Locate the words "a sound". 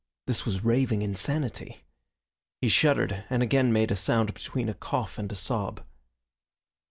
3.91-4.33